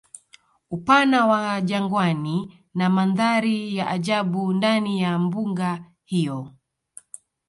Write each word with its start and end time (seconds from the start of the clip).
Upana 0.71 1.27
wa 1.27 1.61
jangwani 1.61 2.59
na 2.73 2.89
Mandhari 2.89 3.75
ya 3.75 3.87
ajabu 3.87 4.53
ndani 4.53 5.01
ya 5.01 5.19
mbuga 5.19 5.85
hiyo 6.03 6.51